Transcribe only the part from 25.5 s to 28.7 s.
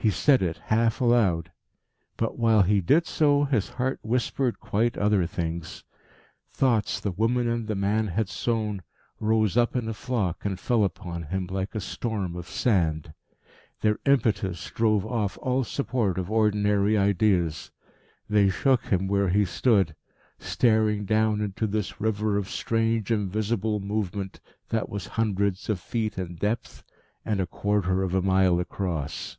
of feet in depth and a quarter of a mile